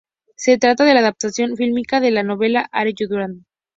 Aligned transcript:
Se 0.35 0.57
trata 0.57 0.83
de 0.83 0.95
la 0.95 1.01
adaptación 1.01 1.55
fílmica 1.55 1.99
de 1.99 2.09
la 2.09 2.23
novela 2.23 2.67
"Are 2.71 2.91
You 2.99 3.05
Addicted? 3.15 3.43